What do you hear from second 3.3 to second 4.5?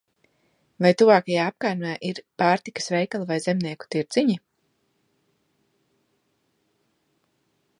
vai zemnieku tirdziņi?